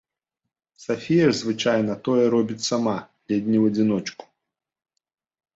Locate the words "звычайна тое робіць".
1.41-2.67